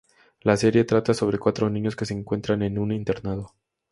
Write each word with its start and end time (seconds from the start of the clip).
La 0.39 0.57
serie 0.57 0.83
trata 0.83 1.13
sobre 1.13 1.37
cuatro 1.37 1.69
niños 1.69 1.95
que 1.95 2.05
se 2.07 2.15
encuentran 2.15 2.63
en 2.63 2.79
un 2.79 2.91
internado. 2.91 3.53